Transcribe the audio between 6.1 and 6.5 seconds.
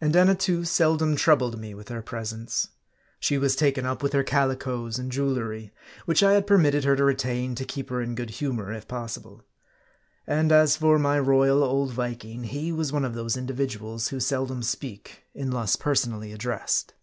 I had